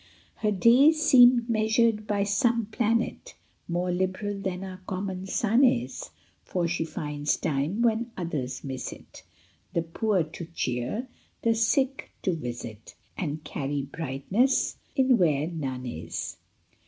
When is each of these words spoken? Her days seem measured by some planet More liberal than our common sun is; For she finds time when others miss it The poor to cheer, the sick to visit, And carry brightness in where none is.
Her 0.37 0.49
days 0.49 0.99
seem 1.05 1.45
measured 1.47 2.07
by 2.07 2.23
some 2.23 2.65
planet 2.65 3.35
More 3.67 3.91
liberal 3.91 4.35
than 4.41 4.63
our 4.63 4.81
common 4.87 5.27
sun 5.27 5.63
is; 5.63 6.09
For 6.43 6.67
she 6.67 6.85
finds 6.85 7.37
time 7.37 7.83
when 7.83 8.09
others 8.17 8.63
miss 8.63 8.91
it 8.91 9.21
The 9.73 9.83
poor 9.83 10.23
to 10.23 10.45
cheer, 10.55 11.07
the 11.43 11.53
sick 11.53 12.09
to 12.23 12.33
visit, 12.35 12.95
And 13.15 13.43
carry 13.43 13.83
brightness 13.83 14.77
in 14.95 15.19
where 15.19 15.45
none 15.45 15.85
is. 15.85 16.35